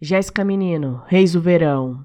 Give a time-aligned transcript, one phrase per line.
[0.00, 2.04] Jéssica Menino, Reis do Verão.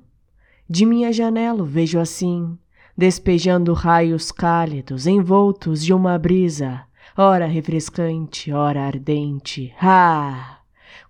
[0.68, 2.58] De minha janela vejo assim,
[2.98, 6.86] despejando raios cálidos, envoltos de uma brisa,
[7.16, 9.72] ora refrescante, ora ardente.
[9.80, 10.58] Ah!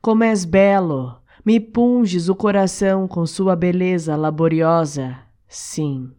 [0.02, 1.16] Como és belo!
[1.46, 5.20] Me punges o coração com sua beleza laboriosa.
[5.48, 6.12] Sim,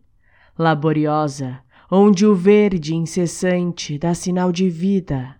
[0.58, 1.60] laboriosa,
[1.90, 5.36] onde o verde incessante dá sinal de vida.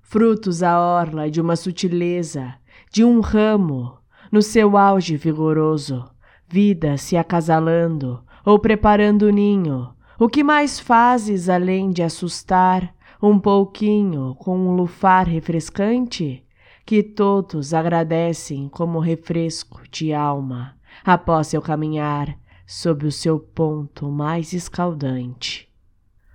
[0.00, 2.54] Frutos a orla de uma sutileza,
[2.90, 3.97] de um ramo,
[4.30, 6.04] no seu auge vigoroso,
[6.46, 9.90] vida se acasalando ou preparando o ninho.
[10.18, 16.44] O que mais fazes além de assustar um pouquinho com um lufar refrescante?
[16.84, 20.74] Que todos agradecem como refresco de alma
[21.04, 22.36] após seu caminhar
[22.66, 25.68] sob o seu ponto mais escaldante.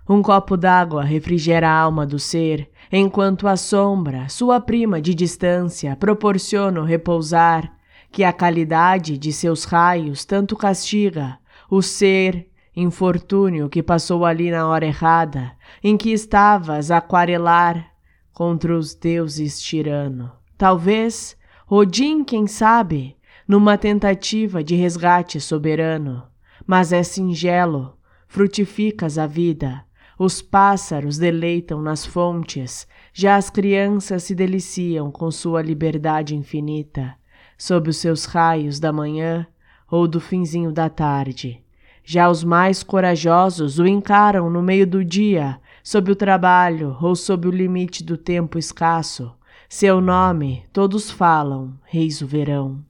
[0.07, 5.95] Um copo d'água refrigera a alma do ser, enquanto a sombra, sua prima de distância,
[5.95, 7.73] proporciona o repousar
[8.13, 14.67] que a qualidade de seus raios tanto castiga o ser infortúnio que passou ali na
[14.67, 17.91] hora errada, em que estavas a aquarelar
[18.31, 20.31] contra os deuses tirano.
[20.55, 21.35] Talvez
[21.67, 26.21] Odin, quem sabe, numa tentativa de resgate soberano,
[26.67, 29.83] mas é singelo, frutificas a vida,
[30.19, 37.17] os pássaros deleitam nas fontes, já as crianças se deliciam com sua liberdade infinita
[37.57, 39.47] sob os seus raios da manhã
[39.89, 41.63] ou do finzinho da tarde.
[42.03, 47.47] Já os mais corajosos o encaram no meio do dia, sob o trabalho ou sob
[47.47, 49.31] o limite do tempo escasso.
[49.69, 52.83] Seu nome todos falam, Reis do Verão,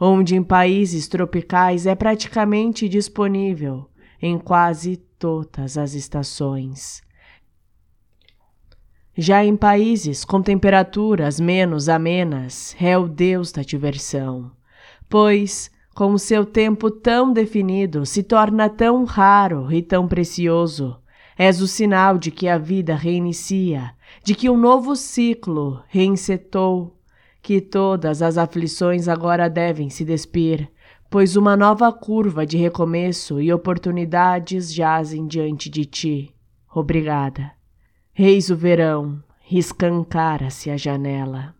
[0.00, 3.88] onde em países tropicais é praticamente disponível
[4.20, 7.02] em quase todas as estações.
[9.16, 14.50] Já em países com temperaturas menos amenas, é o Deus da diversão,
[15.06, 20.96] pois, com o seu tempo tão definido, se torna tão raro e tão precioso.
[21.36, 23.92] És o sinal de que a vida reinicia,
[24.24, 26.96] de que um novo ciclo reencetou,
[27.42, 30.70] que todas as aflições agora devem se despir,
[31.10, 36.34] pois uma nova curva de recomeço e oportunidades jazem diante de ti.
[36.74, 37.61] Obrigada.
[38.14, 41.54] Reis o verão, escancara-se a janela.